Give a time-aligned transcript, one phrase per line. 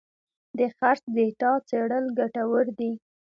[0.57, 2.91] د خرڅ ډیټا څېړل ګټور دي.